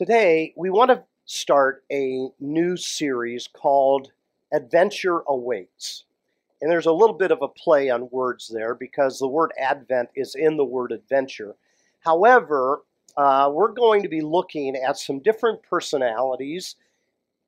[0.00, 4.12] Today, we want to start a new series called
[4.50, 6.04] Adventure Awaits.
[6.62, 10.08] And there's a little bit of a play on words there because the word Advent
[10.16, 11.54] is in the word adventure.
[11.98, 12.80] However,
[13.18, 16.76] uh, we're going to be looking at some different personalities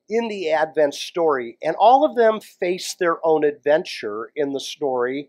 [0.07, 5.27] in the Advent story, and all of them face their own adventure in the story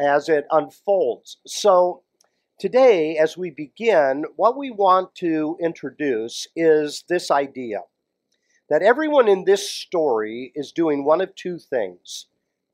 [0.00, 1.36] as it unfolds.
[1.46, 2.02] So,
[2.58, 7.80] today, as we begin, what we want to introduce is this idea
[8.70, 12.26] that everyone in this story is doing one of two things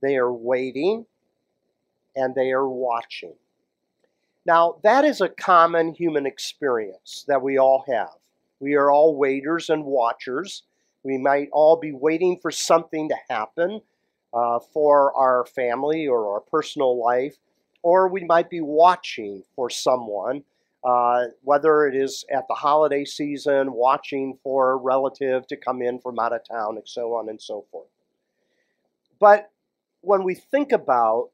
[0.02, 1.05] they are waiting
[2.16, 3.35] and they are watching.
[4.47, 8.16] Now, that is a common human experience that we all have.
[8.59, 10.62] We are all waiters and watchers.
[11.02, 13.80] We might all be waiting for something to happen
[14.33, 17.37] uh, for our family or our personal life,
[17.83, 20.45] or we might be watching for someone,
[20.84, 25.99] uh, whether it is at the holiday season, watching for a relative to come in
[25.99, 27.88] from out of town, and so on and so forth.
[29.19, 29.51] But
[30.01, 31.30] when we think about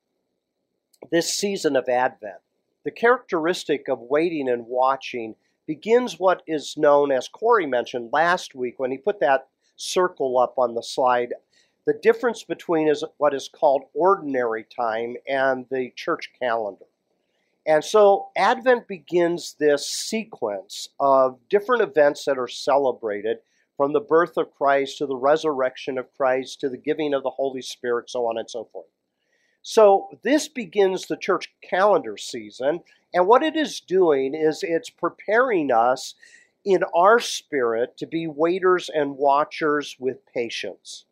[1.10, 2.40] this season of Advent,
[2.84, 5.34] the characteristic of waiting and watching
[5.66, 10.54] begins what is known, as Corey mentioned last week when he put that circle up
[10.58, 11.34] on the slide,
[11.86, 16.84] the difference between is what is called ordinary time and the church calendar.
[17.64, 23.38] And so Advent begins this sequence of different events that are celebrated
[23.76, 27.30] from the birth of Christ to the resurrection of Christ to the giving of the
[27.30, 28.86] Holy Spirit, so on and so forth.
[29.62, 32.80] So this begins the church calendar season,
[33.12, 36.14] and what it is doing is it's preparing us
[36.64, 41.04] in our spirit to be waiters and watchers with patience.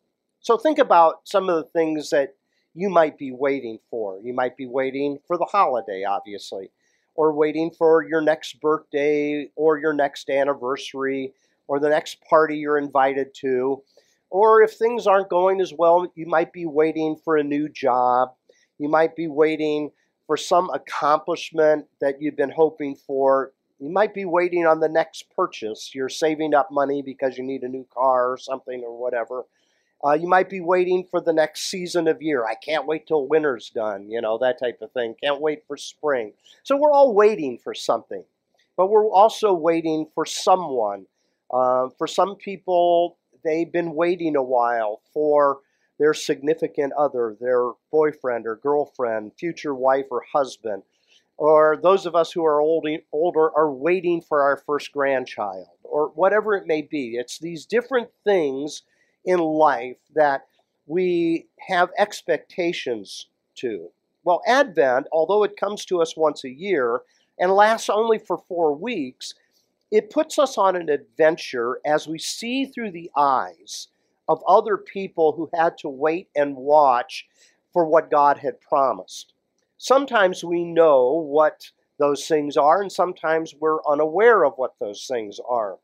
[0.45, 2.37] So think about some of the things that
[2.75, 4.21] you might be waiting for.
[4.23, 6.71] You might be waiting for the holiday, obviously,
[7.17, 11.33] or waiting for your next birthday or your next anniversary
[11.67, 13.83] or the next party you're invited to.
[14.31, 18.31] Or if things aren't going as well, you might be waiting for a new job
[18.79, 19.91] you might be waiting
[20.27, 23.53] for some accomplishment that you've been hoping for.
[23.79, 25.95] You might be waiting on the next purchase.
[25.95, 29.45] You're saving up money because you need a new car or something or whatever.
[30.03, 32.45] Uh, you might be waiting for the next season of year.
[32.45, 35.15] I can't wait till winter's done, you know, that type of thing.
[35.23, 36.33] Can't wait for spring.
[36.63, 38.25] So we're all waiting for something,
[38.77, 41.07] but we're also waiting for someone.
[41.51, 45.61] Uh, for some people, they've been waiting a while for
[45.99, 50.83] their significant other, their boyfriend or girlfriend, future wife or husband,
[51.37, 56.09] or those of us who are old, older are waiting for our first grandchild, or
[56.09, 57.17] whatever it may be.
[57.17, 58.83] It's these different things
[59.25, 60.47] in life that
[60.87, 63.91] we have expectations to.
[64.25, 67.03] Well, Advent, although it comes to us once a year
[67.39, 69.35] and lasts only for four weeks,
[69.91, 73.89] it puts us on an adventure as we see through the eyes
[74.29, 77.27] of other people who had to wait and watch
[77.73, 79.35] for what God had promised.
[79.77, 85.39] Sometimes we know what those things are, and sometimes we're unaware of what those things
[85.47, 85.79] are.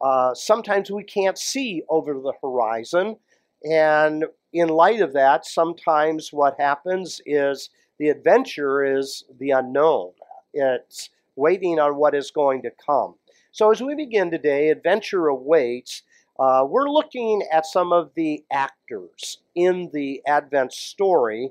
[0.00, 3.16] Uh, sometimes we can't see over the horizon,
[3.64, 10.12] and in light of that, sometimes what happens is the adventure is the unknown.
[10.54, 13.14] It's waiting on what is going to come.
[13.52, 16.02] So, as we begin today, adventure awaits
[16.40, 21.50] uh, we're looking at some of the actors in the Advent story,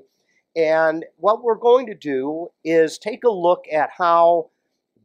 [0.56, 4.50] and what we're going to do is take a look at how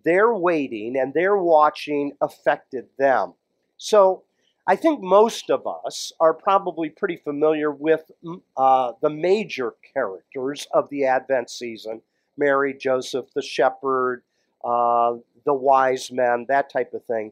[0.05, 3.33] their waiting and their watching affected them.
[3.77, 4.23] So,
[4.67, 10.67] I think most of us are probably pretty familiar with mm, uh, the major characters
[10.73, 12.01] of the Advent season
[12.37, 14.23] Mary, Joseph, the shepherd,
[14.63, 15.13] uh,
[15.45, 17.31] the wise men, that type of thing.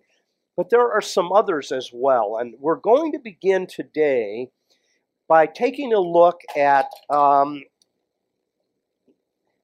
[0.55, 2.37] But there are some others as well.
[2.37, 4.49] And we're going to begin today
[5.27, 7.63] by taking a look at, um,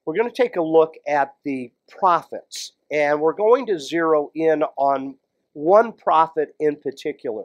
[0.06, 2.74] we're going to take a look at the prophets.
[2.92, 5.16] And we're going to zero in on
[5.54, 7.44] one prophet in particular.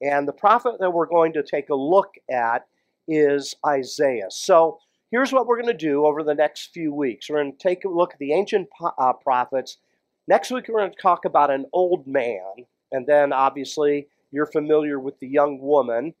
[0.00, 2.66] And the prophet that we're going to take a look at
[3.08, 4.30] is Isaiah.
[4.30, 4.78] So
[5.10, 7.28] here's what we're going to do over the next few weeks.
[7.28, 9.78] We're going to take a look at the ancient uh, prophets.
[10.28, 14.98] Next week, we're going to talk about an old man and then obviously you're familiar
[14.98, 16.14] with the young woman,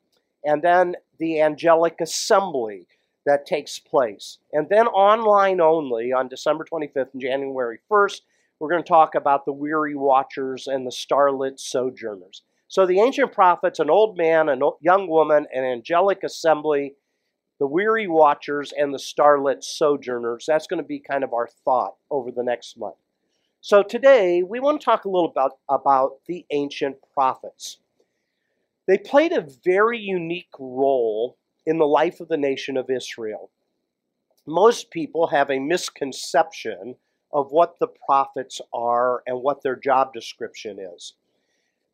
[0.44, 2.86] and then the angelic assembly
[3.28, 4.38] that takes place.
[4.52, 8.22] And then online only on December 25th and January 1st,
[8.58, 12.42] we're going to talk about the weary watchers and the starlit sojourners.
[12.68, 16.94] So the ancient prophets, an old man, a young woman, an angelic assembly,
[17.58, 20.44] the weary watchers, and the starlit sojourners.
[20.46, 22.96] That's going to be kind of our thought over the next month.
[23.60, 27.78] So today we want to talk a little about, about the ancient prophets.
[28.86, 31.36] They played a very unique role
[31.68, 33.50] in the life of the nation of Israel.
[34.46, 36.96] Most people have a misconception
[37.30, 41.12] of what the prophets are and what their job description is.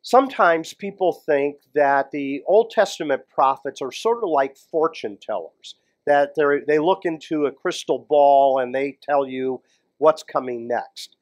[0.01, 5.75] Sometimes people think that the Old Testament prophets are sort of like fortune tellers,
[6.05, 6.35] that
[6.67, 9.61] they look into a crystal ball and they tell you
[9.97, 11.17] what's coming next.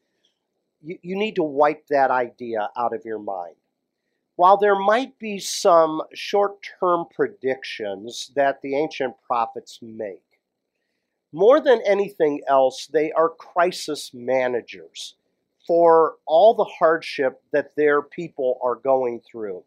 [0.84, 3.56] You, you need to wipe that idea out of your mind.
[4.36, 10.24] While there might be some short term predictions that the ancient prophets make,
[11.32, 15.16] more than anything else, they are crisis managers
[15.68, 19.64] for all the hardship that their people are going through.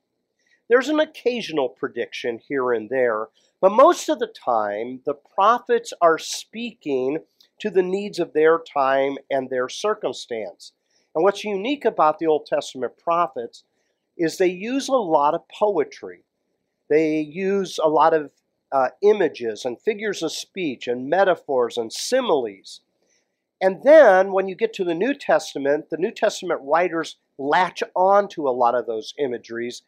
[0.69, 3.29] There's an occasional prediction here and there,
[3.61, 7.19] but most of the time, the prophets are speaking
[7.61, 10.73] to the needs of their time and their circumstance.
[11.15, 13.63] And what's unique about the Old Testament prophets
[14.17, 16.25] is they use a lot of poetry.
[16.89, 18.31] They use a lot of
[18.73, 22.81] uh, images and figures of speech and metaphors and similes.
[23.61, 28.29] And then when you get to the New Testament, the New Testament writers latch on
[28.29, 29.83] to a lot of those imageries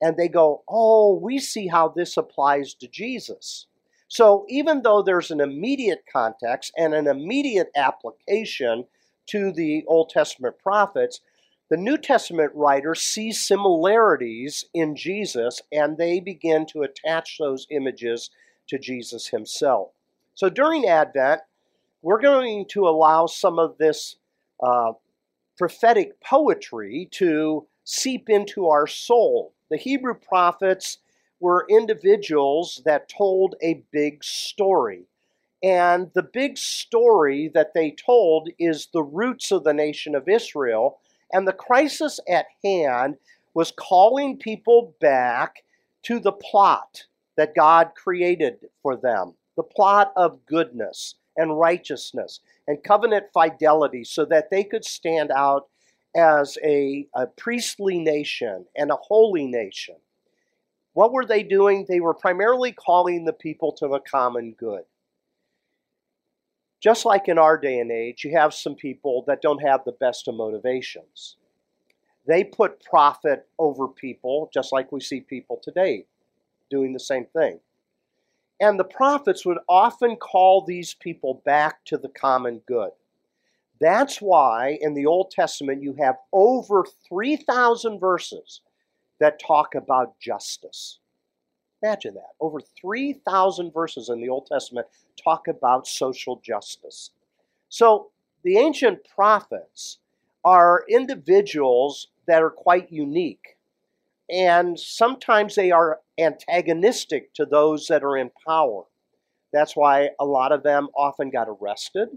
[0.00, 3.66] and they go, oh, we see how this applies to Jesus.
[4.08, 8.86] So even though there's an immediate context and an immediate application
[9.26, 11.20] to the Old Testament prophets,
[11.70, 18.30] the New Testament writers see similarities in Jesus and they begin to attach those images
[18.66, 19.90] to Jesus himself.
[20.34, 21.42] So during Advent,
[22.02, 24.16] we're going to allow some of this
[24.60, 24.92] uh,
[25.56, 29.52] prophetic poetry to seep into our soul.
[29.70, 30.98] The Hebrew prophets
[31.38, 35.04] were individuals that told a big story.
[35.62, 40.98] And the big story that they told is the roots of the nation of Israel
[41.32, 43.16] and the crisis at hand
[43.54, 45.64] was calling people back
[46.02, 47.04] to the plot
[47.36, 54.24] that God created for them the plot of goodness and righteousness and covenant fidelity so
[54.24, 55.68] that they could stand out
[56.16, 59.96] as a, a, priestly nation and a holy nation.
[60.94, 61.86] What were they doing?
[61.88, 64.82] They were primarily calling the people to the common good.
[66.80, 69.92] Just like in our day and age, you have some people that don't have the
[69.92, 71.36] best of motivations.
[72.26, 76.06] They put profit over people, just like we see people today
[76.70, 77.60] doing the same thing.
[78.60, 82.90] And the prophets would often call these people back to the common good.
[83.80, 88.60] That's why in the Old Testament you have over 3,000 verses
[89.18, 90.98] that talk about justice.
[91.82, 92.34] Imagine that.
[92.40, 94.86] Over 3,000 verses in the Old Testament
[95.22, 97.10] talk about social justice.
[97.68, 98.10] So
[98.42, 99.98] the ancient prophets
[100.44, 103.56] are individuals that are quite unique.
[104.30, 108.84] And sometimes they are antagonistic to those that are in power.
[109.52, 112.08] That's why a lot of them often got arrested.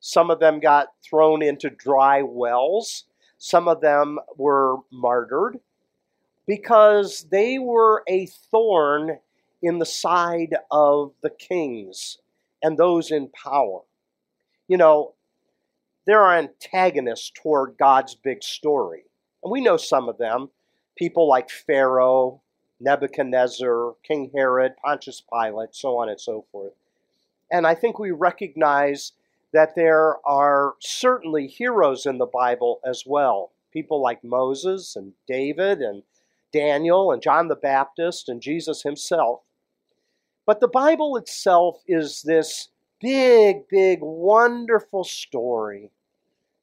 [0.00, 3.04] Some of them got thrown into dry wells.
[3.38, 5.60] Some of them were martyred
[6.46, 9.18] because they were a thorn
[9.62, 12.18] in the side of the kings
[12.62, 13.80] and those in power.
[14.68, 15.14] You know,
[16.06, 19.04] there are antagonists toward God's big story.
[19.42, 20.50] And we know some of them
[20.96, 22.40] people like Pharaoh,
[22.80, 26.72] Nebuchadnezzar, King Herod, Pontius Pilate, so on and so forth.
[27.50, 29.12] And I think we recognize
[29.52, 33.52] that there are certainly heroes in the Bible as well.
[33.72, 36.02] People like Moses and David and
[36.52, 39.40] Daniel and John the Baptist and Jesus himself.
[40.46, 42.68] But the Bible itself is this
[43.00, 45.90] big, big, wonderful story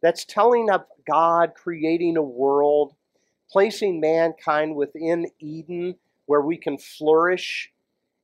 [0.02, 2.94] that's telling of God creating a world,
[3.52, 7.72] placing mankind within Eden where we can flourish,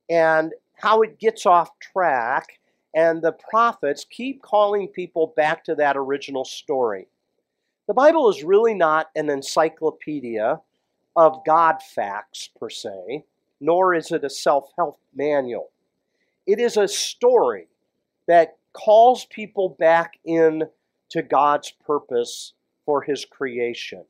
[0.08, 2.46] and how it gets off track.
[2.94, 7.06] And the prophets keep calling people back to that original story.
[7.86, 10.60] The Bible is really not an encyclopedia
[11.14, 13.24] of God facts per se,
[13.60, 15.70] nor is it a self help manual.
[16.46, 17.68] It is a story
[18.26, 20.64] that calls people back in
[21.10, 24.04] to God's purpose for his creation.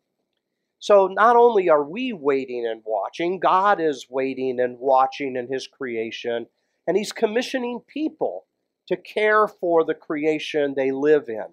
[0.79, 5.67] So not only are we waiting and watching, God is waiting and watching in his
[5.67, 6.47] creation,
[6.87, 8.47] and he's commissioning people
[8.89, 11.45] to care for the creation they live in.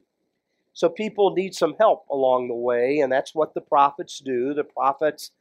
[0.73, 4.53] So people need some help along the way, and that's what the prophets do.
[4.53, 5.31] The prophets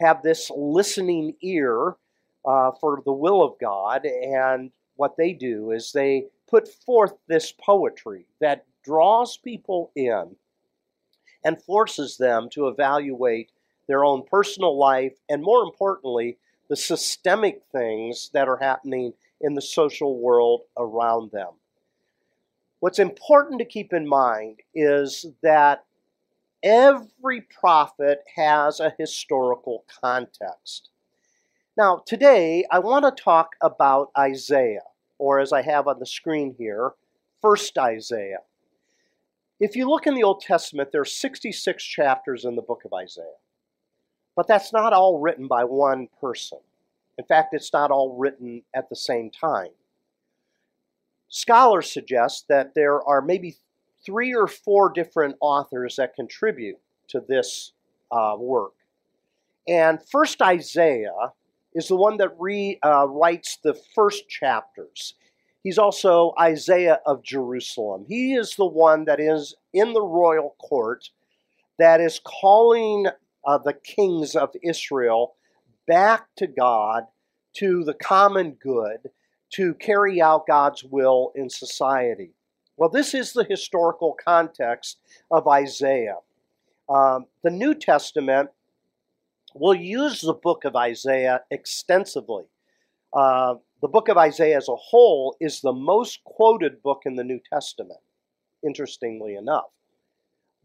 [0.00, 1.96] have this listening ear
[2.44, 7.52] uh, for the will of God, and what they do is they put forth this
[7.52, 10.36] poetry that draws people in.
[11.44, 13.50] and forces them to evaluate
[13.86, 16.36] their own personal life and, more importantly,
[16.68, 21.52] the systemic things that are happening in the social world around them.
[22.80, 25.84] What's important to keep in mind is that
[26.62, 30.90] every prophet has a historical context.
[31.76, 34.86] Now, today I want to talk about Isaiah,
[35.18, 36.92] or as I have on the screen here,
[37.40, 38.42] First Isaiah.
[39.60, 42.92] If you look in the Old Testament, there are 66 chapters in the book of
[42.92, 43.24] Isaiah.
[44.36, 46.58] But that's not all written by one person.
[47.18, 49.70] In fact, it's not all written at the same time.
[51.28, 53.56] Scholars suggest that there are maybe
[54.08, 57.72] three or four different authors that contribute to this
[58.10, 58.72] uh, work.
[59.68, 61.34] And first Isaiah
[61.74, 65.14] is the one that re, uh, writes the first chapters.
[65.62, 68.06] He's also Isaiah of Jerusalem.
[68.08, 71.10] He is the one that is in the royal court
[71.78, 73.08] that is calling
[73.46, 75.34] uh, the kings of Israel
[75.86, 77.04] back to God,
[77.56, 79.10] to the common good,
[79.50, 82.32] to carry out God's will in society.
[82.78, 84.98] Well, this is the historical context
[85.32, 86.18] of Isaiah.
[86.88, 88.50] Um, the New Testament
[89.52, 92.44] will use the book of Isaiah extensively.
[93.12, 97.24] Uh, the book of Isaiah as a whole is the most quoted book in the
[97.24, 97.98] New Testament,
[98.64, 99.70] interestingly enough.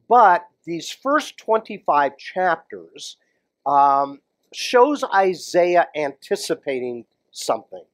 [0.08, 3.18] But these first 25 chapters
[3.66, 4.20] um,
[4.54, 7.86] shows Isaiah anticipating something.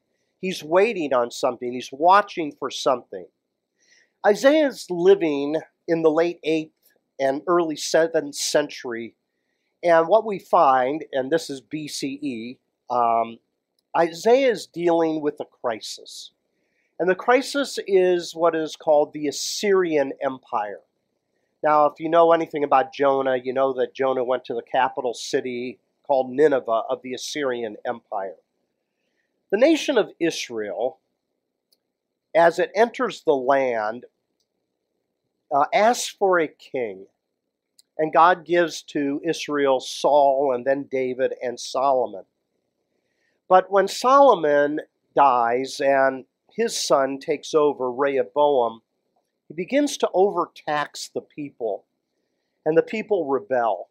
[0.42, 1.72] He's waiting on something.
[1.72, 3.26] He's watching for something.
[4.26, 6.72] Isaiah is living in the late 8th
[7.20, 9.16] and early 7th century.
[9.82, 12.58] And what we find, and this is BCE,
[12.90, 13.40] um,
[13.98, 16.32] Isaiah is dealing with a crisis.
[17.00, 20.82] And the crisis is what is called the Assyrian Empire.
[21.64, 25.14] Now, if you know anything about Jonah, you know that Jonah went to the capital
[25.14, 28.36] city called Nineveh of the Assyrian Empire.
[29.50, 31.00] The nation of Israel,
[32.36, 34.06] as it enters the land,
[35.54, 37.08] uh, asks for a king.
[37.98, 42.24] And God gives to Israel Saul and then David and Solomon.
[43.50, 44.80] But when Solomon
[45.16, 48.82] dies and his son takes over, Rehoboam,
[49.48, 51.86] he begins to overtax the people,
[52.66, 53.90] and the people rebel.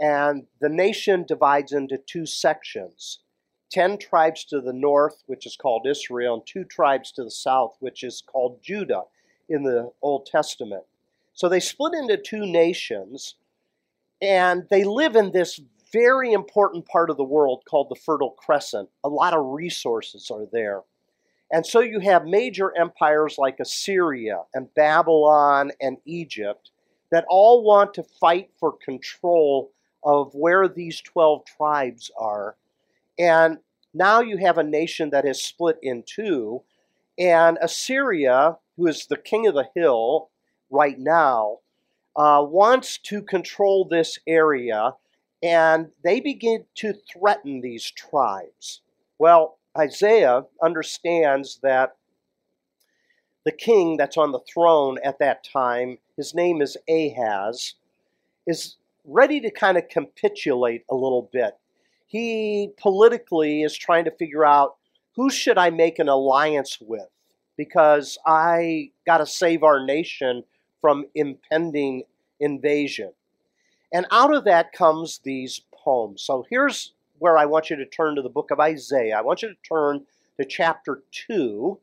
[0.00, 3.20] And the nation divides into two sections
[3.70, 7.76] 10 tribes to the north, which is called Israel, and two tribes to the south,
[7.80, 9.02] which is called Judah
[9.48, 10.84] in the Old Testament.
[11.34, 13.34] So they split into two nations,
[14.22, 15.60] and they live in this
[15.92, 18.88] very important part of the world called the Fertile Crescent.
[19.04, 20.82] A lot of resources are there.
[21.50, 26.70] And so you have major empires like Assyria and Babylon and Egypt
[27.10, 29.70] that all want to fight for control
[30.02, 32.56] of where these 12 tribes are.
[33.18, 33.58] And
[33.94, 36.62] now you have a nation that has split in two.
[37.18, 40.30] And Assyria, who is the king of the hill
[40.70, 41.58] right now,
[42.14, 44.92] uh, wants to control this area.
[45.42, 48.80] And they begin to threaten these tribes.
[49.18, 51.96] Well, Isaiah understands that
[53.44, 57.74] the king that's on the throne at that time, his name is Ahaz,
[58.46, 61.56] is ready to kind of capitulate a little bit.
[62.06, 64.76] He politically is trying to figure out
[65.16, 67.08] who should I make an alliance with
[67.56, 70.44] because I got to save our nation
[70.80, 72.04] from impending
[72.38, 73.12] invasion.
[73.92, 76.22] And out of that comes these poems.
[76.22, 79.18] So here's where I want you to turn to the book of Isaiah.
[79.18, 80.04] I want you to turn
[80.38, 81.78] to chapter 2.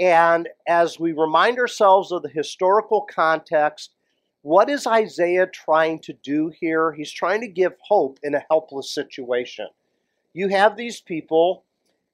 [0.00, 3.90] And as we remind ourselves of the historical context,
[4.42, 6.92] what is Isaiah trying to do here?
[6.92, 9.68] He's trying to give hope in a helpless situation.
[10.32, 11.64] You have these people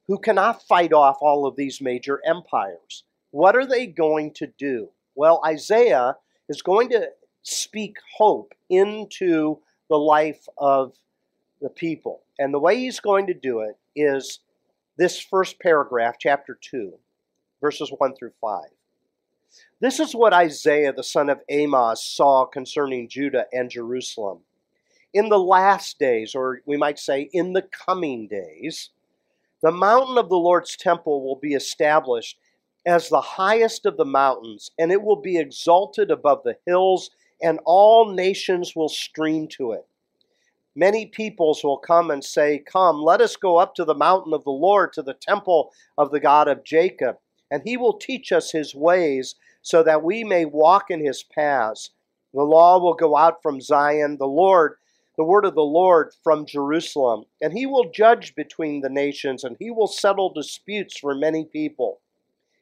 [0.06, 3.04] who cannot fight off all of these major empires.
[3.30, 4.90] What are they going to do?
[5.14, 6.16] Well, Isaiah
[6.48, 7.10] is going to
[7.42, 10.94] speak hope into the life of
[11.60, 12.22] the people.
[12.38, 14.40] And the way he's going to do it is
[14.96, 16.92] this first paragraph, chapter 2,
[17.60, 18.60] verses 1 through 5.
[19.80, 24.40] This is what Isaiah the son of Amos saw concerning Judah and Jerusalem.
[25.12, 28.90] In the last days, or we might say in the coming days,
[29.62, 32.38] the mountain of the Lord's temple will be established
[32.86, 37.10] as the highest of the mountains, and it will be exalted above the hills,
[37.42, 39.86] and all nations will stream to it.
[40.76, 44.44] Many peoples will come and say, Come, let us go up to the mountain of
[44.44, 47.16] the Lord, to the temple of the God of Jacob,
[47.50, 51.90] and he will teach us his ways, so that we may walk in his paths.
[52.32, 54.76] The law will go out from Zion, the Lord,
[55.16, 59.56] the word of the Lord from Jerusalem, and he will judge between the nations, and
[59.58, 62.00] he will settle disputes for many people.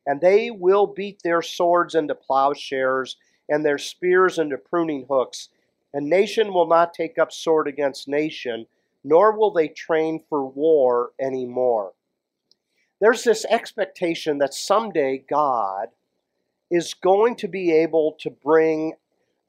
[0.07, 3.17] And they will beat their swords into plowshares,
[3.49, 5.49] and their spears into pruning hooks.
[5.95, 8.67] And nation will not take up sword against nation,
[9.05, 11.93] nor will they train for war anymore.
[13.03, 15.89] There's this expectation that someday God
[16.71, 18.93] is going to be able to bring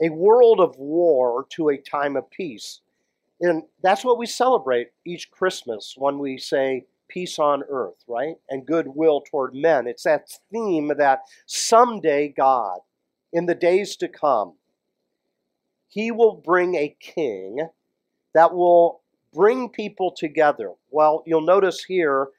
[0.02, 2.82] a world of war to a time of peace.
[3.40, 8.38] And that's what we celebrate each Christmas when we say peace on earth, right?
[8.50, 9.86] And goodwill toward men.
[9.86, 12.80] It's that theme that someday God,
[13.32, 14.54] in the days to come,
[15.90, 17.68] he will bring a king
[18.34, 20.72] that will bring people together.
[20.90, 22.30] Well, you'll notice here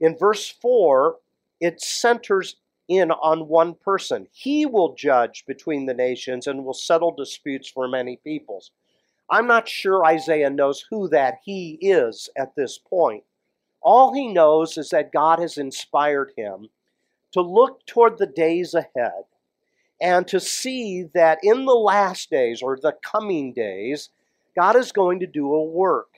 [0.00, 1.16] in verse 4,
[1.60, 2.56] it centers
[2.88, 4.26] in on one person.
[4.32, 8.72] He will judge between the nations and will settle disputes for many peoples.
[9.30, 13.22] I'm not sure Isaiah knows who that he is at this point.
[13.80, 16.68] All he knows is that God has inspired him
[17.32, 19.24] to look toward the days ahead
[20.00, 24.08] and to see that in the last days or the coming days,
[24.56, 26.09] God is going to do a work.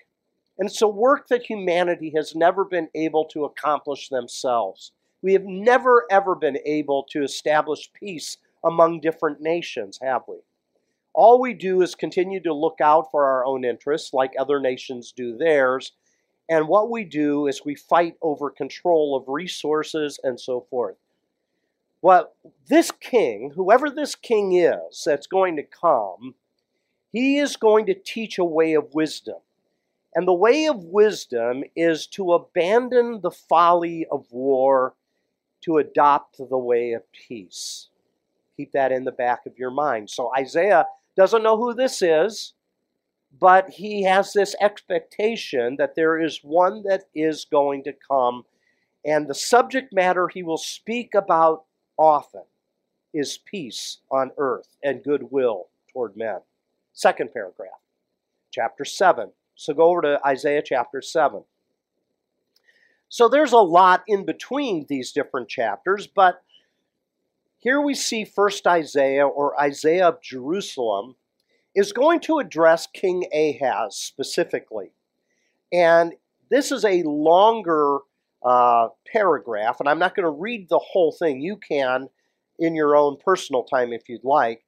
[0.62, 4.92] And it's a work that humanity has never been able to accomplish themselves.
[5.20, 10.36] We have never, ever been able to establish peace among different nations, have we?
[11.14, 15.10] All we do is continue to look out for our own interests, like other nations
[15.10, 15.94] do theirs.
[16.48, 20.94] And what we do is we fight over control of resources and so forth.
[22.02, 22.34] Well,
[22.68, 26.36] this king, whoever this king is that's going to come,
[27.10, 29.38] he is going to teach a way of wisdom.
[30.14, 34.94] And the way of wisdom is to abandon the folly of war
[35.62, 37.88] to adopt the way of peace.
[38.56, 40.10] Keep that in the back of your mind.
[40.10, 42.52] So Isaiah doesn't know who this is,
[43.40, 48.44] but he has this expectation that there is one that is going to come,
[49.04, 51.64] and the subject matter he will speak about
[51.96, 52.42] often
[53.14, 56.40] is peace on earth and goodwill toward men.
[56.92, 57.80] Second paragraph,
[58.50, 59.30] chapter 7.
[59.54, 61.44] So go over to Isaiah chapter 7.
[63.08, 66.42] So there's a lot in between these different chapters, but
[67.58, 71.16] here we see first Isaiah or Isaiah of Jerusalem
[71.74, 74.92] is going to address King Ahaz specifically.
[75.72, 76.14] And
[76.50, 77.98] this is a longer
[78.44, 81.40] uh, paragraph, and I'm not going to read the whole thing.
[81.40, 82.08] You can
[82.58, 84.62] in your own personal time if you'd like.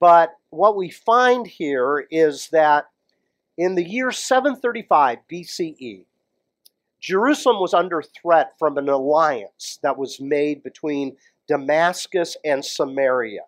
[0.00, 2.86] But what we find here is that
[3.58, 6.04] in the year 735 BCE,
[7.00, 11.16] Jerusalem was under threat from an alliance that was made between
[11.48, 13.42] Damascus and Samaria.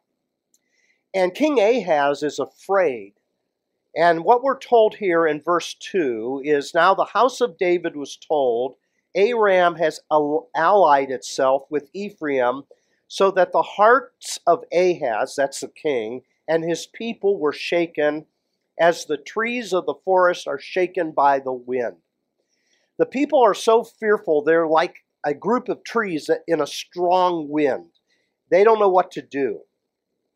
[1.14, 3.14] And King Ahaz is afraid.
[3.96, 8.16] And what we're told here in verse 2 is now the house of David was
[8.16, 8.74] told,
[9.14, 12.62] Aram has allied itself with Ephraim,
[13.08, 18.26] so that the hearts of Ahaz, that's the king, and his people were shaken
[18.80, 21.96] as the trees of the forest are shaken by the wind.
[22.98, 27.90] The people are so fearful, they're like a group of trees in a strong wind.
[28.50, 29.60] They don't know what to do.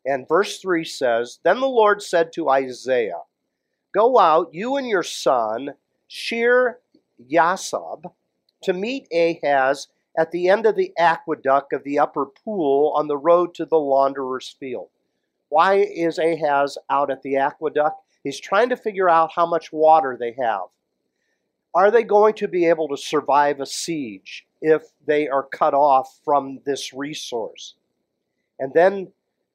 [0.05, 3.21] And verse 3 says Then the Lord said to Isaiah,
[3.93, 5.73] Go out, you and your son,
[6.07, 6.79] Shear
[7.31, 8.03] Yasab,
[8.63, 13.17] to meet Ahaz at the end of the aqueduct of the upper pool on the
[13.17, 14.89] road to the launderer's field.
[15.49, 18.01] Why is Ahaz out at the aqueduct?
[18.25, 20.65] He's trying to figure out how much water they have.
[21.75, 26.19] Are they going to be able to survive a siege if they are cut off
[26.25, 27.75] from this resource?
[28.57, 29.11] And then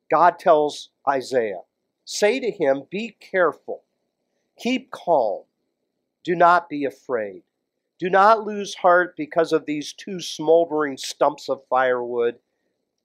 [0.09, 1.62] God tells Isaiah,
[2.04, 3.83] Say to him, Be careful,
[4.56, 5.42] keep calm,
[6.22, 7.42] do not be afraid.
[7.98, 12.37] Do not lose heart because of these two smoldering stumps of firewood,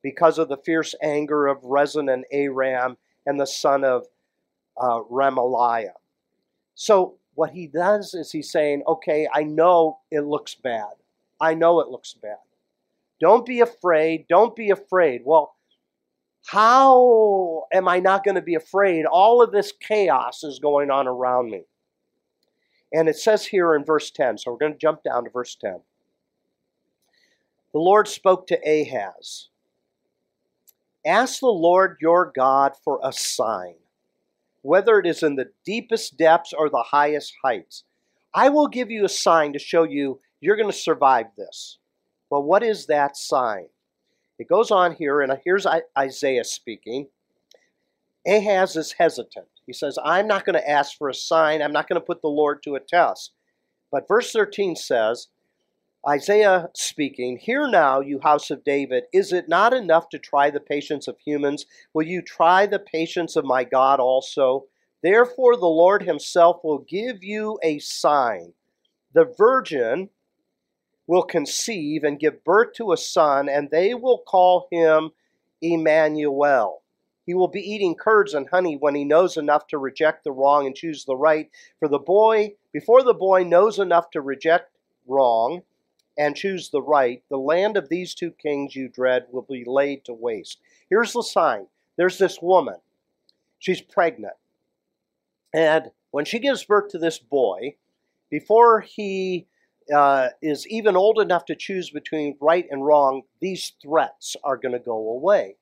[0.04, 4.06] because of the fierce anger of Rezin and Aram and the son of
[4.80, 5.94] uh, Remaliah.
[6.76, 10.94] So what he does is he's saying, okay, I know it looks bad.
[11.40, 12.38] I know it looks bad.
[13.20, 14.26] Don't be afraid.
[14.28, 15.22] Don't be afraid.
[15.26, 15.56] Well,
[16.46, 19.06] how am I not going to be afraid?
[19.06, 21.64] All of this chaos is going on around me.
[22.94, 25.56] And it says here in verse 10, so we're going to jump down to verse
[25.56, 25.82] 10.
[27.74, 29.50] The Lord spoke to Ahaz
[31.06, 33.76] Ask the Lord your God for a sign
[34.66, 37.84] whether it is in the deepest depths or the highest heights.
[38.34, 41.78] I will give you a sign to show you you're going to survive this.
[42.32, 43.68] Well, what is that sign?
[44.40, 47.10] It goes on here, and here's Isaiah speaking.
[48.28, 49.46] Ahaz is hesitant.
[49.68, 51.62] He says, I'm not going to ask for a sign.
[51.62, 53.34] I'm not going to put the Lord to a test.
[53.92, 55.28] But verse 13 says,
[56.08, 60.60] Isaiah speaking, Hear now, you house of David, is it not enough to try the
[60.60, 61.66] patience of humans?
[61.94, 64.66] Will you try the patience of my God also?
[65.02, 68.54] Therefore, the Lord himself will give you a sign.
[69.14, 70.10] The virgin
[71.08, 75.10] will conceive and give birth to a son, and they will call him
[75.60, 76.84] Emmanuel.
[77.26, 80.68] He will be eating curds and honey when he knows enough to reject the wrong
[80.68, 81.50] and choose the right.
[81.80, 84.70] For the boy, before the boy knows enough to reject
[85.08, 85.64] wrong,
[86.18, 90.06] and choose the right, the land of these two kings you dread will be laid
[90.06, 90.60] to waste.
[90.90, 92.76] Here's the sign there's this woman.
[93.60, 94.36] She's pregnant.
[95.54, 97.76] And when she gives birth to this boy,
[98.30, 99.48] before he
[99.94, 104.74] uh, is even old enough to choose between right and wrong, these threats are going
[104.74, 105.56] to go away.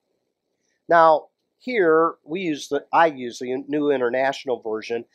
[0.90, 1.28] Now,
[1.60, 5.06] here we use the I use the New International Version,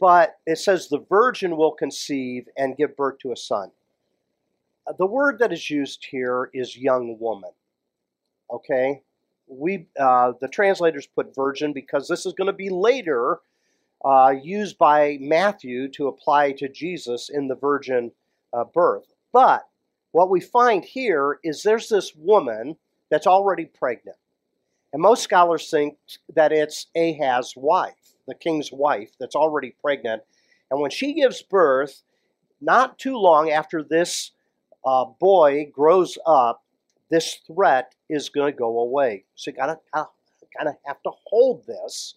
[0.00, 3.70] but it says the virgin will conceive and give birth to a son.
[4.98, 7.50] The word that is used here is young woman.
[8.50, 9.02] Okay,
[9.46, 13.40] we uh, the translators put virgin because this is going to be later
[14.04, 18.12] uh, used by Matthew to apply to Jesus in the virgin
[18.52, 19.14] uh, birth.
[19.32, 19.66] But
[20.10, 22.76] what we find here is there's this woman
[23.10, 24.16] that's already pregnant.
[24.92, 25.96] And most scholars think
[26.34, 30.22] that it's Ahaz's wife, the king's wife, that's already pregnant.
[30.70, 32.02] And when she gives birth,
[32.60, 34.32] not too long after this
[34.84, 36.62] uh, boy grows up,
[37.10, 39.24] this threat is going to go away.
[39.34, 42.14] So you gotta kind of have to hold this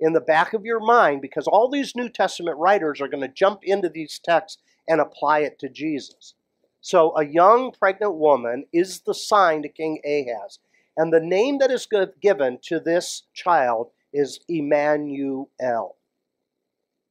[0.00, 3.28] in the back of your mind because all these New Testament writers are going to
[3.28, 6.34] jump into these texts and apply it to Jesus.
[6.80, 10.58] So a young pregnant woman is the sign to King Ahaz.
[10.96, 11.86] And the name that is
[12.20, 15.96] given to this child is Emmanuel,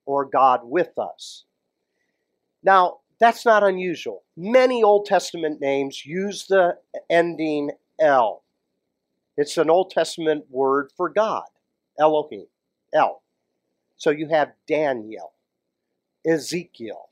[0.06, 1.46] or God with us.
[2.62, 4.24] Now, that's not unusual.
[4.38, 6.78] Many Old Testament names use the
[7.10, 8.44] ending El.
[9.38, 11.46] It's an Old Testament word for God,
[12.00, 12.48] Elohim,
[12.94, 13.22] El.
[13.98, 15.34] So you have Daniel,
[16.26, 17.10] Ezekiel.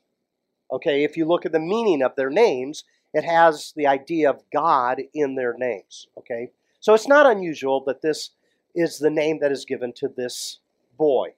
[0.72, 4.43] Okay, if you look at the meaning of their names, it has the idea of
[4.52, 6.08] God in their names.
[6.17, 8.32] Okay, so it's not unusual that this
[8.76, 10.60] is the name that is given to this
[10.98, 11.34] boy.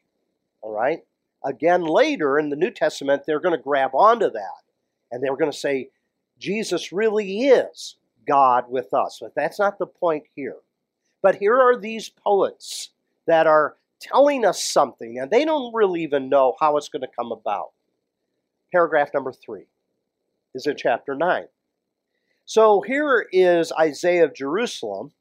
[0.62, 1.04] All right,
[1.44, 4.64] again, later in the New Testament, they're going to grab onto that
[5.12, 5.90] and they're going to say,
[6.40, 7.96] Jesus really is
[8.28, 9.20] God with us.
[9.22, 10.58] But that's not the point here.
[11.22, 12.92] But here are these poets
[13.26, 17.08] that are telling us something, and they don't really even know how it's going to
[17.08, 17.72] come about.
[18.72, 19.66] Paragraph number three
[20.56, 21.46] is in chapter 9.
[22.46, 25.12] So here is Isaiah of Jerusalem,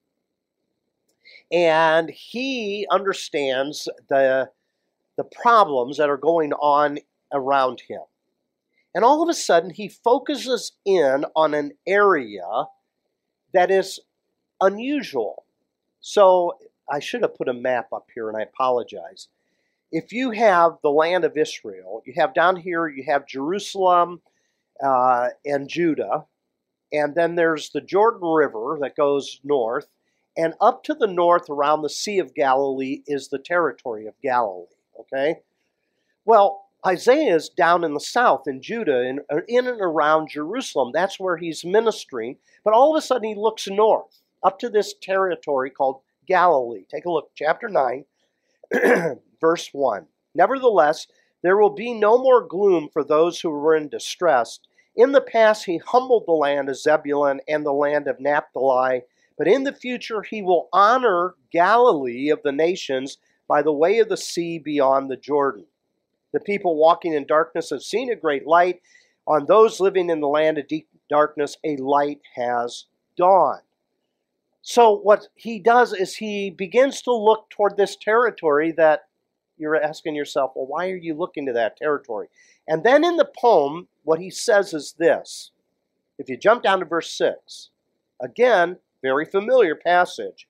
[1.50, 4.50] and he understands the,
[5.18, 6.98] the problems that are going on
[7.32, 8.00] around him.
[8.94, 12.46] And all of a sudden, he focuses in on an area
[13.52, 14.00] that is
[14.60, 15.44] unusual.
[16.00, 19.28] So I should have put a map up here, and I apologize.
[19.90, 24.22] If you have the land of Israel, you have down here, you have Jerusalem
[24.82, 26.26] uh, and Judah,
[26.92, 29.88] and then there's the Jordan River that goes north,
[30.36, 34.66] and up to the north around the Sea of Galilee is the territory of Galilee.
[34.98, 35.40] Okay?
[36.24, 40.90] Well, Isaiah is down in the south in Judah, in, in and around Jerusalem.
[40.92, 42.36] That's where he's ministering.
[42.64, 46.84] But all of a sudden, he looks north up to this territory called Galilee.
[46.90, 48.04] Take a look, chapter 9,
[49.40, 50.06] verse 1.
[50.34, 51.06] Nevertheless,
[51.42, 54.60] there will be no more gloom for those who were in distress.
[54.94, 59.02] In the past, he humbled the land of Zebulun and the land of Naphtali,
[59.36, 64.08] but in the future, he will honor Galilee of the nations by the way of
[64.08, 65.64] the sea beyond the Jordan.
[66.32, 68.82] The people walking in darkness have seen a great light.
[69.26, 72.84] On those living in the land of deep darkness, a light has
[73.16, 73.62] dawned.
[74.62, 79.08] So, what he does is he begins to look toward this territory that
[79.56, 82.28] you're asking yourself, well, why are you looking to that territory?
[82.66, 85.52] And then in the poem, what he says is this.
[86.18, 87.70] If you jump down to verse 6,
[88.20, 90.46] again, very familiar passage.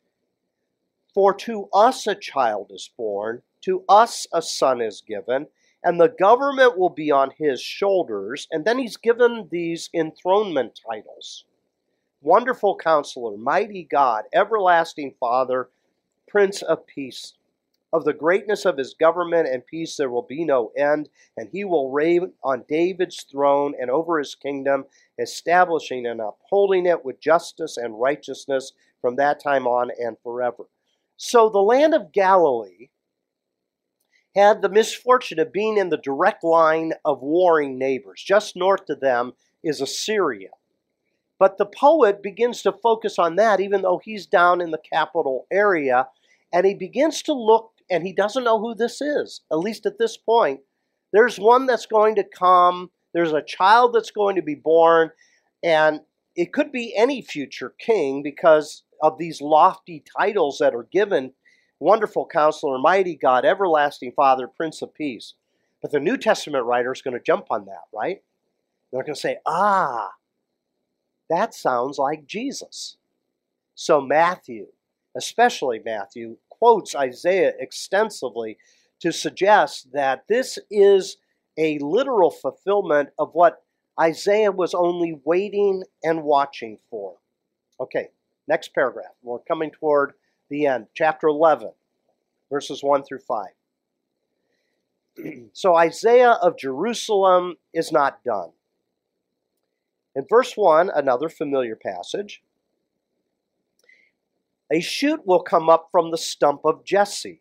[1.15, 5.49] For to us a child is born, to us a son is given,
[5.83, 8.47] and the government will be on his shoulders.
[8.51, 11.45] And then he's given these enthronement titles
[12.21, 15.71] Wonderful Counselor, Mighty God, Everlasting Father,
[16.27, 17.35] Prince of Peace.
[17.91, 21.65] Of the greatness of his government and peace there will be no end, and he
[21.65, 24.85] will reign on David's throne and over his kingdom,
[25.19, 30.67] establishing and upholding it with justice and righteousness from that time on and forever.
[31.19, 32.91] So the land of Galilee
[34.37, 38.23] had the misfortune of being in the direct line of warring neighbors.
[38.25, 39.33] Just north of them
[39.65, 40.51] is Assyria.
[41.41, 45.47] But the poet begins to focus on that, even though he's down in the capital
[45.51, 46.07] area,
[46.53, 49.99] and he begins to look, and he doesn't know who this is, at least at
[49.99, 50.61] this point.
[51.13, 55.11] There's one that's going to come, there's a child that's going to be born,
[55.65, 56.01] and
[56.37, 61.33] it could be any future king because of these lofty titles that are given
[61.81, 65.35] Wonderful Counselor, Mighty God, Everlasting Father, Prince of Peace.
[65.81, 68.23] But the New Testament writer is going to jump on that, right?
[68.91, 70.11] They're going to say, ah,
[71.31, 72.97] that sounds like Jesus.
[73.75, 74.67] So Matthew,
[75.17, 78.59] especially Matthew, quotes Isaiah extensively
[79.01, 81.19] to suggest that this is
[81.57, 83.63] a literal fulfillment of what
[84.01, 87.17] Isaiah was only waiting and watching for.
[87.81, 88.09] Okay,
[88.49, 89.13] next paragraph.
[89.23, 90.15] We're coming toward
[90.49, 90.87] the end.
[90.95, 91.71] Chapter 11,
[92.51, 93.47] verses 1 through 5.
[95.53, 98.51] so Isaiah of Jerusalem is not done.
[100.17, 102.43] In verse 1, another familiar passage.
[104.73, 107.41] A shoot will come up from the stump of Jesse.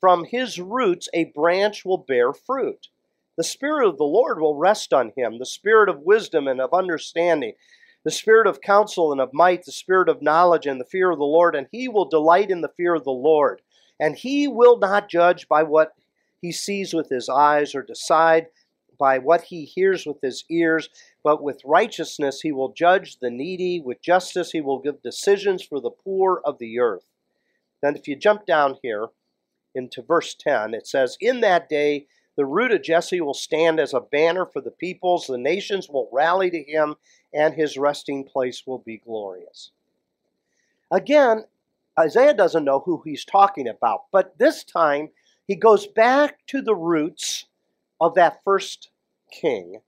[0.00, 2.88] From his roots, a branch will bear fruit.
[3.36, 6.72] The Spirit of the Lord will rest on him, the Spirit of wisdom and of
[6.72, 7.52] understanding,
[8.08, 11.18] the Spirit of counsel and of might, the Spirit of knowledge and the fear of
[11.18, 13.60] the Lord, and he will delight in the fear of the Lord.
[14.00, 15.92] And he will not judge by what
[16.40, 18.46] he sees with his eyes or decide
[18.98, 20.88] by what he hears with his ears,
[21.22, 25.78] but with righteousness he will judge the needy, with justice he will give decisions for
[25.78, 27.04] the poor of the earth.
[27.82, 29.08] Then, if you jump down here
[29.74, 32.06] into verse 10, it says, In that day
[32.38, 36.08] the root of Jesse will stand as a banner for the peoples, the nations will
[36.12, 36.94] rally to him,
[37.34, 39.72] and his resting place will be glorious.
[40.92, 41.46] Again,
[41.98, 45.08] Isaiah doesn't know who he's talking about, but this time
[45.48, 47.46] he goes back to the roots
[48.00, 48.90] of that first
[49.32, 49.80] king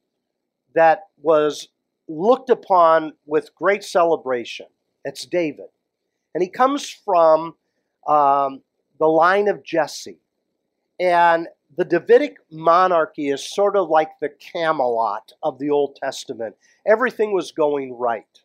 [0.74, 1.68] that was
[2.08, 4.66] looked upon with great celebration.
[5.04, 5.68] It's David.
[6.34, 7.54] And he comes from
[8.08, 8.62] um,
[8.98, 10.18] the line of Jesse.
[10.98, 16.56] And the Davidic monarchy is sort of like the Camelot of the Old Testament.
[16.86, 18.40] Everything was going right.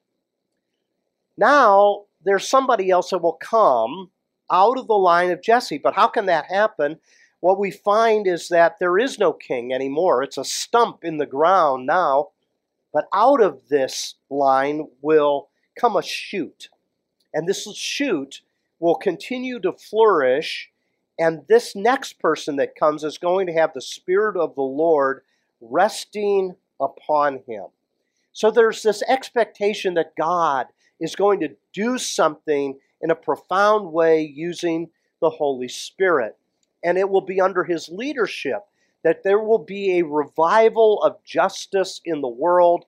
[1.37, 4.11] Now, there's somebody else that will come
[4.51, 5.77] out of the line of Jesse.
[5.77, 6.99] But how can that happen?
[7.45, 10.23] what we find is that there is no king anymore.
[10.23, 12.29] It's a stump in the ground now.
[12.91, 16.69] But out of this line will come a shoot.
[17.35, 18.41] And this shoot
[18.79, 20.71] will continue to flourish.
[21.17, 25.21] And this next person that comes is going to have the Spirit of the Lord
[25.61, 27.65] resting upon him.
[28.33, 30.67] So there's this expectation that God
[30.99, 34.89] is going to do something in a profound way using
[35.21, 36.37] the Holy Spirit
[36.85, 38.59] and it will be under his leadership
[39.03, 42.85] that there will be a revival of justice in the world.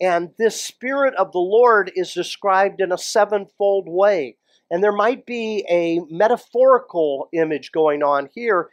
[0.00, 4.36] And this Spirit of the Lord is described in a sevenfold way.
[4.70, 8.68] And there might be a metaphorical image going on here.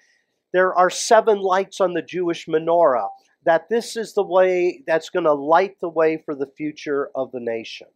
[0.51, 3.09] There are seven lights on the Jewish menorah,
[3.45, 7.31] that this is the way that's going to light the way for the future of
[7.31, 7.87] the nation.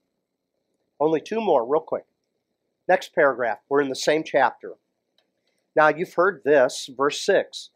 [0.99, 2.05] Only two more, real quick.
[2.88, 4.73] Next paragraph, we're in the same chapter.
[5.75, 7.69] Now you've heard this, verse 6.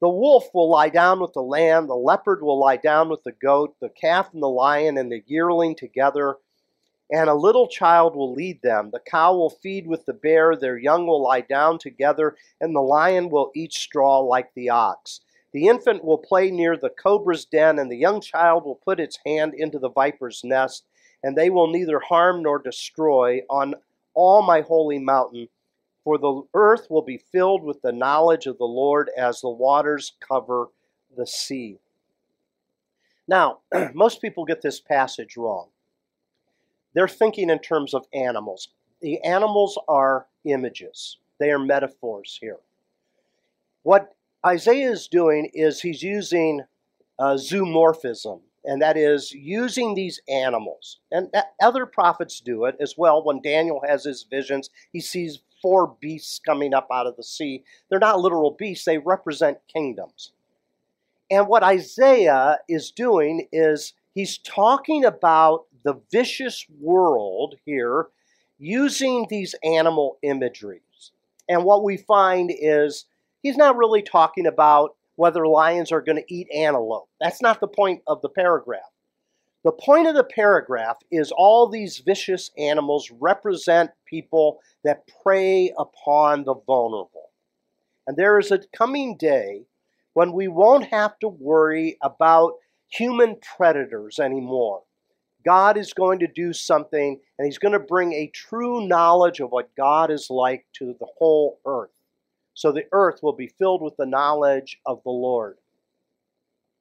[0.00, 3.32] The wolf will lie down with the lamb, the leopard will lie down with the
[3.32, 6.36] goat, the calf and the lion and the yearling together,
[7.14, 8.90] and a little child will lead them.
[8.90, 12.80] The cow will feed with the bear, their young will lie down together, and the
[12.80, 15.20] lion will eat straw like the ox.
[15.52, 19.20] The infant will play near the cobra's den, and the young child will put its
[19.24, 20.84] hand into the viper's nest,
[21.22, 23.76] and they will neither harm nor destroy on
[24.14, 25.48] all my holy mountain
[26.02, 30.12] for the earth will be filled with the knowledge of the Lord as the waters
[30.20, 30.66] cover
[31.16, 31.78] the sea.
[33.26, 33.60] Now,
[33.94, 35.68] most people get this passage wrong.
[36.94, 38.68] They're thinking in terms of animals.
[39.00, 42.58] The animals are images, they are metaphors here.
[43.82, 44.14] What
[44.46, 46.62] Isaiah is doing is he's using
[47.18, 51.00] uh, zoomorphism, and that is using these animals.
[51.10, 51.30] And
[51.60, 53.22] other prophets do it as well.
[53.22, 57.64] When Daniel has his visions, he sees four beasts coming up out of the sea.
[57.88, 60.32] They're not literal beasts, they represent kingdoms.
[61.30, 68.08] And what Isaiah is doing is he's talking about the vicious world here
[68.58, 71.12] using these animal imageries.
[71.48, 73.06] And what we find is
[73.42, 77.08] he's not really talking about whether lions are going to eat antelope.
[77.20, 78.82] That's not the point of the paragraph.
[79.62, 86.44] The point of the paragraph is all these vicious animals represent people that prey upon
[86.44, 87.30] the vulnerable.
[88.06, 89.62] And there is a coming day
[90.12, 92.54] when we won't have to worry about
[92.88, 94.82] human predators anymore.
[95.44, 99.50] God is going to do something, and He's going to bring a true knowledge of
[99.50, 101.90] what God is like to the whole earth.
[102.54, 105.58] So the earth will be filled with the knowledge of the Lord.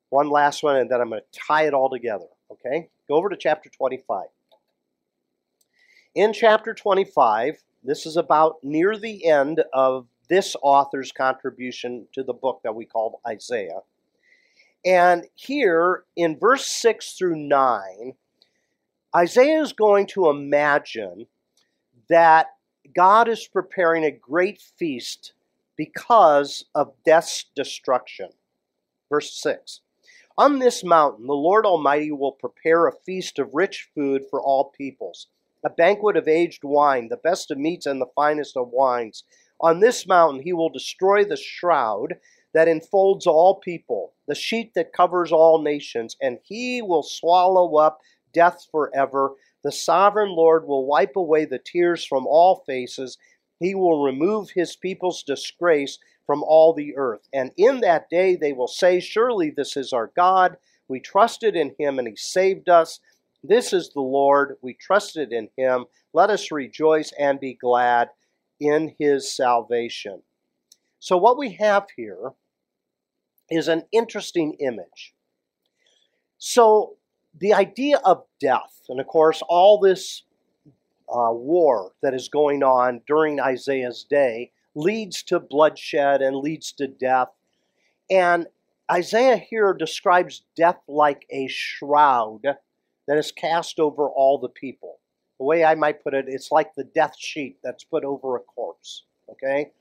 [0.09, 2.27] One last one, and then I'm going to tie it all together.
[2.51, 2.89] Okay?
[3.07, 4.27] Go over to chapter 25.
[6.15, 12.33] In chapter 25, this is about near the end of this author's contribution to the
[12.33, 13.79] book that we call Isaiah.
[14.85, 18.13] And here in verse 6 through 9,
[19.15, 21.27] Isaiah is going to imagine
[22.09, 22.47] that
[22.95, 25.33] God is preparing a great feast
[25.77, 28.29] because of death's destruction.
[29.09, 29.81] Verse 6
[30.35, 34.73] On this mountain, the Lord Almighty will prepare a feast of rich food for all
[34.75, 35.27] peoples,
[35.63, 39.23] a banquet of aged wine, the best of meats and the finest of wines.
[39.59, 42.15] On this mountain, he will destroy the shroud
[42.53, 47.99] that enfolds all people, the sheet that covers all nations, and he will swallow up
[48.33, 49.33] death forever.
[49.63, 53.17] The sovereign Lord will wipe away the tears from all faces.
[53.59, 57.27] He will remove his people's disgrace from all the earth.
[57.33, 60.57] And in that day they will say, Surely this is our God.
[60.87, 62.99] We trusted in him and he saved us.
[63.43, 64.57] This is the Lord.
[64.61, 65.85] We trusted in him.
[66.13, 68.09] Let us rejoice and be glad
[68.59, 70.21] in his salvation.
[70.99, 72.31] So, what we have here
[73.49, 75.13] is an interesting image.
[76.37, 76.95] So,
[77.39, 80.23] the idea of death, and of course, all this
[81.09, 86.87] uh, war that is going on during Isaiah's day leads to bloodshed and leads to
[86.87, 87.29] death.
[88.09, 88.47] And
[88.91, 92.41] Isaiah here describes death like a shroud
[93.07, 94.99] that is cast over all the people.
[95.37, 98.39] The way I might put it, it's like the death sheet that's put over a
[98.39, 99.03] corpse.
[99.29, 99.71] Okay?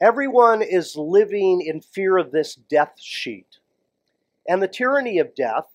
[0.00, 3.58] Everyone is living in fear of this death sheet.
[4.48, 5.66] And the tyranny of death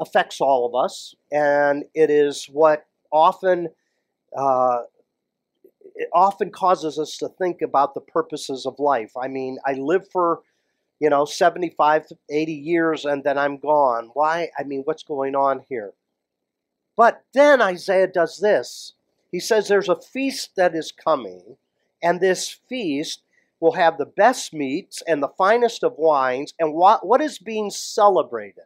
[0.00, 3.68] affects all of us, and it is what often
[4.36, 4.80] uh,
[5.96, 9.12] it often causes us to think about the purposes of life.
[9.16, 10.40] I mean, I live for
[10.98, 14.10] you know 75 80 years and then I'm gone.
[14.14, 14.50] Why?
[14.58, 15.92] I mean, what's going on here?
[16.96, 18.94] But then Isaiah does this.
[19.30, 21.56] He says there's a feast that is coming,
[22.02, 23.22] and this feast
[23.60, 26.54] will have the best meats and the finest of wines.
[26.58, 28.64] And what, what is being celebrated?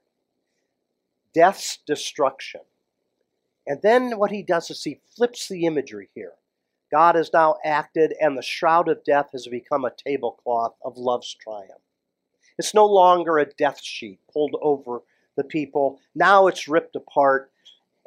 [1.34, 2.62] Death's destruction.
[3.66, 6.32] And then what he does is he flips the imagery here.
[6.92, 11.34] God has now acted, and the shroud of death has become a tablecloth of love's
[11.34, 11.82] triumph.
[12.58, 15.02] It's no longer a death sheet pulled over
[15.36, 15.98] the people.
[16.14, 17.50] Now it's ripped apart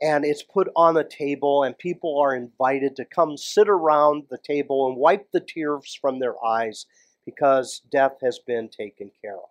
[0.02, 4.38] and it's put on the table, and people are invited to come sit around the
[4.38, 6.86] table and wipe the tears from their eyes
[7.26, 9.50] because death has been taken care of.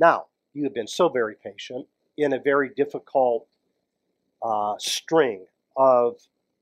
[0.00, 1.86] Now, you have been so very patient
[2.16, 3.46] in a very difficult
[4.42, 6.16] uh, string of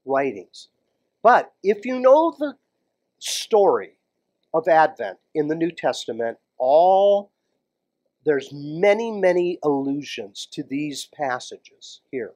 [0.05, 0.69] writings.
[1.23, 2.55] But if you know the
[3.19, 3.97] story
[4.53, 7.31] of Advent in the New Testament, all
[8.25, 12.33] there's many, many allusions to these passages here.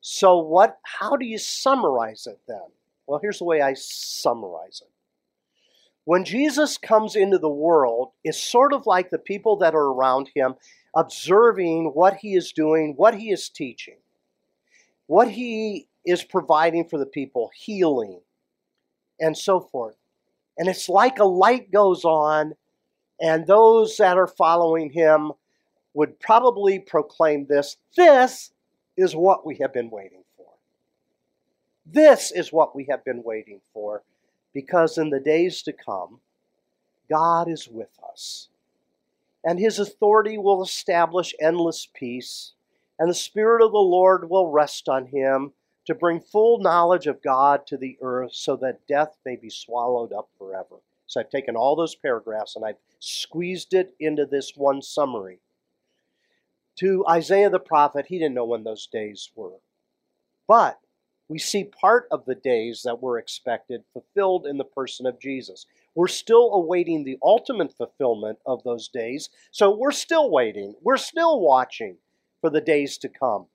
[0.00, 2.68] So what how do you summarize it then?
[3.06, 4.90] Well, here's the way I summarize it.
[6.04, 10.30] When Jesus comes into the world, it's sort of like the people that are around
[10.34, 10.54] him
[10.96, 13.98] observing what he is doing, what he is teaching,
[15.06, 18.20] what he is providing for the people, healing,
[19.20, 19.96] and so forth.
[20.56, 22.54] And it's like a light goes on,
[23.20, 25.32] and those that are following him
[25.92, 28.50] would probably proclaim this this
[28.96, 30.46] is what we have been waiting for.
[31.84, 34.02] This is what we have been waiting for,
[34.54, 36.20] because in the days to come,
[37.10, 38.48] God is with us
[39.46, 42.54] and his authority will establish endless peace,
[42.98, 45.52] and the Spirit of the Lord will rest on him
[45.86, 50.12] to bring full knowledge of God to the earth so that death may be swallowed
[50.12, 50.80] up forever.
[51.06, 55.38] So I've taken all those paragraphs and I've squeezed it into this one summary.
[56.80, 59.60] To Isaiah the prophet, he didn't know when those days were.
[60.48, 60.80] But
[61.28, 65.66] we see part of the days that were expected fulfilled in the person of Jesus.
[65.96, 69.30] We're still awaiting the ultimate fulfillment of those days.
[69.50, 70.74] So we're still waiting.
[70.82, 71.96] We're still watching
[72.40, 73.46] for the days to come.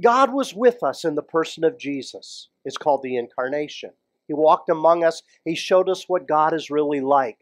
[0.00, 2.48] God was with us in the person of Jesus.
[2.64, 3.90] It's called the incarnation.
[4.26, 7.38] He walked among us, He showed us what God is really like.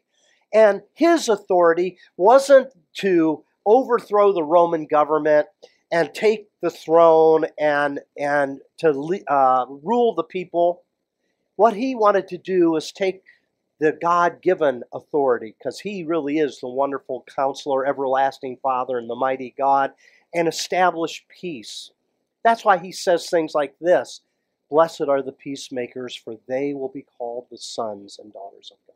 [0.53, 5.47] And His authority wasn't to overthrow the Roman government
[5.93, 10.83] and take the throne and and to uh, rule the people.
[11.57, 13.23] What he wanted to do was take
[13.83, 19.53] the God-given authority, because he really is the wonderful counselor, everlasting Father, and the mighty
[19.59, 19.91] God,
[20.33, 21.91] and establish peace.
[22.45, 24.21] That's why he says things like this
[24.71, 28.95] Blessed are the peacemakers, for they will be called the sons and daughters of God.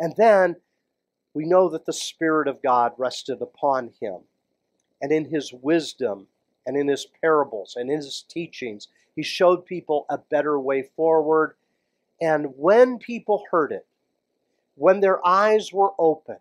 [0.00, 0.56] And then
[1.34, 4.20] we know that the Spirit of God rested upon him.
[5.02, 6.28] And in his wisdom
[6.66, 11.56] and in his parables and in his teachings, he showed people a better way forward.
[12.20, 13.86] And when people heard it,
[14.74, 16.36] when their eyes were open,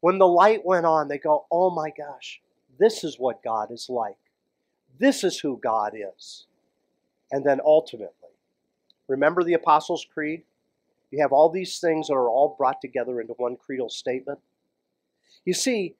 [0.00, 2.40] when the light went on, they go, Oh my gosh,
[2.78, 4.16] this is what God is like.
[4.98, 6.46] This is who God is.
[7.30, 8.30] And then ultimately,
[9.08, 10.42] remember the Apostles' Creed?
[11.10, 14.38] You have all these things that are all brought together into one creedal statement.
[15.44, 15.96] You see,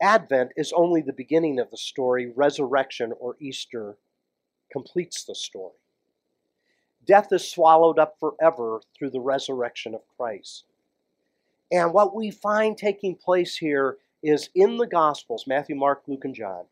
[0.00, 2.30] Advent is only the beginning of the story.
[2.34, 3.96] Resurrection or Easter
[4.70, 5.76] completes the story.
[7.06, 10.64] Death is swallowed up forever through the resurrection of Christ.
[11.70, 16.34] And what we find taking place here is in the Gospels Matthew, Mark, Luke, and
[16.34, 16.64] John.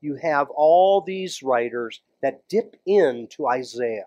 [0.00, 4.06] You have all these writers that dip into Isaiah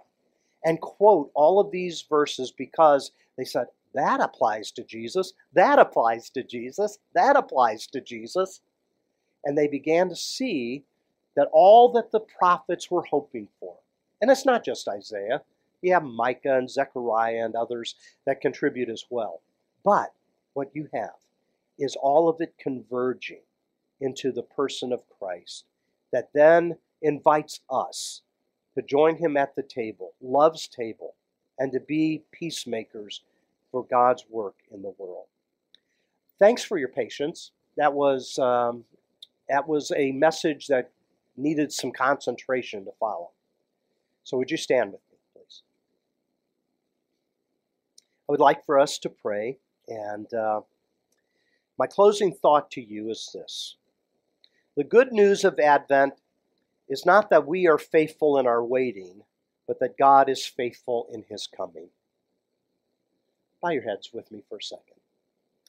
[0.64, 6.30] and quote all of these verses because they said, that applies to Jesus, that applies
[6.32, 8.62] to Jesus, that applies to Jesus.
[9.44, 10.86] And they began to see
[11.36, 13.76] that all that the prophets were hoping for,
[14.22, 15.42] and it's not just Isaiah,
[15.82, 19.42] you have Micah and Zechariah and others that contribute as well.
[19.84, 20.14] But
[20.54, 21.16] what you have
[21.80, 23.42] is all of it converging
[24.00, 25.66] into the person of Christ
[26.12, 28.22] that then invites us
[28.76, 31.16] to join him at the table, love's table,
[31.58, 33.22] and to be peacemakers
[33.72, 35.26] for God's work in the world.
[36.40, 37.52] Thanks for your patience.
[37.78, 38.86] That was um,
[39.50, 40.92] that was a message that
[41.38, 43.32] needed some concentration to follow.
[44.24, 45.11] So would you stand with me,
[48.32, 49.58] I would like for us to pray,
[49.90, 50.62] and uh,
[51.78, 53.76] my closing thought to you is this:
[54.78, 56.14] the good news of Advent
[56.88, 59.24] is not that we are faithful in our waiting,
[59.68, 61.90] but that God is faithful in his coming.
[63.62, 65.02] Bow your heads with me for a second.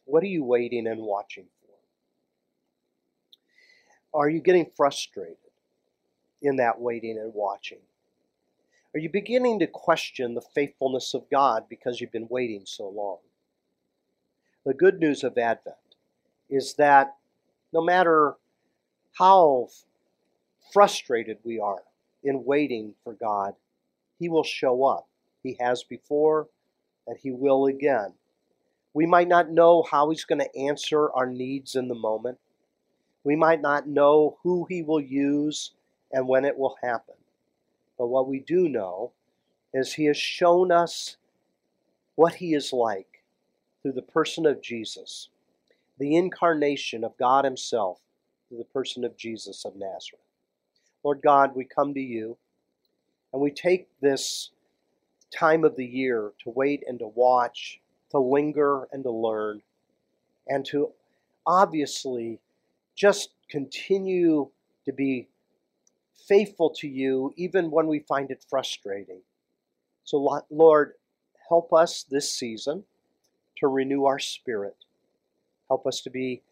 [0.04, 1.46] What are you waiting and watching
[4.12, 4.20] for?
[4.20, 5.36] Are you getting frustrated
[6.40, 7.80] in that waiting and watching?
[8.94, 13.18] Are you beginning to question the faithfulness of God because you've been waiting so long?
[14.66, 15.76] The good news of Advent
[16.50, 17.16] is that
[17.72, 18.34] no matter
[19.18, 19.68] how
[20.74, 21.82] frustrated we are
[22.22, 23.54] in waiting for God,
[24.18, 25.08] He will show up.
[25.42, 26.48] He has before,
[27.06, 28.12] and He will again.
[28.92, 32.38] We might not know how He's going to answer our needs in the moment.
[33.24, 35.70] We might not know who He will use
[36.12, 37.14] and when it will happen.
[38.02, 39.12] But what we do know
[39.72, 41.18] is He has shown us
[42.16, 43.22] what He is like
[43.80, 45.28] through the person of Jesus,
[46.00, 48.00] the incarnation of God Himself
[48.48, 50.24] through the person of Jesus of Nazareth.
[51.04, 52.36] Lord God, we come to you
[53.32, 54.50] and we take this
[55.32, 57.80] time of the year to wait and to watch,
[58.10, 59.62] to linger and to learn,
[60.48, 60.90] and to
[61.46, 62.40] obviously
[62.96, 64.50] just continue
[64.86, 65.28] to be
[66.26, 69.20] faithful to you even when we find it frustrating.
[70.04, 70.94] So, Lord,
[71.48, 72.84] help us this season
[73.58, 74.76] to renew our spirit.
[75.68, 76.42] Help us to be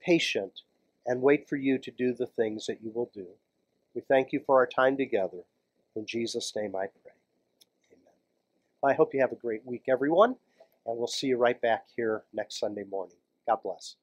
[0.00, 0.62] patient
[1.06, 3.26] and wait for you to do the things that you will do.
[3.94, 5.38] We thank you for our time together.
[5.94, 7.12] In Jesus' name I pray.
[7.92, 8.12] Amen.
[8.84, 10.36] I hope you have a great week, everyone,
[10.84, 13.16] and we'll see you right back here next Sunday morning.
[13.46, 13.96] God bless.